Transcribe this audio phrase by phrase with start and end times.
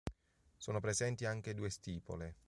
[0.57, 2.35] Sono presenti anche due stipole.